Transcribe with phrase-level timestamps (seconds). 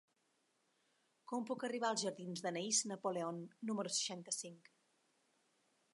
[1.31, 3.39] Com puc arribar als jardins d'Anaïs Napoleon
[3.71, 4.73] número seixanta-cinc?